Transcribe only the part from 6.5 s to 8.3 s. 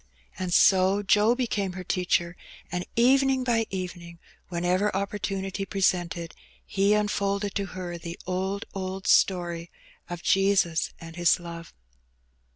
he unfolded to her the